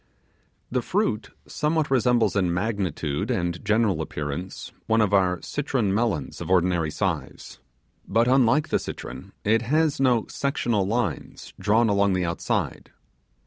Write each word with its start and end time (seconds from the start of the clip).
The 0.71 0.81
fruit 0.81 1.29
somewhat 1.47 1.91
resembles 1.91 2.35
in 2.35 2.51
magnitude 2.51 3.29
and 3.29 3.63
general 3.63 4.01
appearance 4.01 4.71
one 4.87 4.99
of 4.99 5.13
our 5.13 5.39
citron 5.43 5.93
melons 5.93 6.41
of 6.41 6.49
ordinary 6.49 6.89
size; 6.89 7.59
but, 8.07 8.27
unlike 8.27 8.69
the 8.69 8.79
citron, 8.79 9.31
it 9.43 9.61
has 9.61 9.99
no 9.99 10.25
sectional 10.27 10.87
lines 10.87 11.53
drawn 11.59 11.87
along 11.87 12.13
the 12.13 12.25
outside. 12.25 12.89